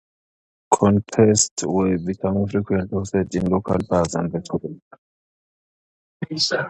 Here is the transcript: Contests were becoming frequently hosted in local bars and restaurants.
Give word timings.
Contests 0.73 1.63
were 1.63 1.95
becoming 1.99 2.47
frequently 2.47 2.87
hosted 2.87 3.35
in 3.35 3.45
local 3.51 3.77
bars 3.87 4.15
and 4.15 4.33
restaurants. 4.33 4.81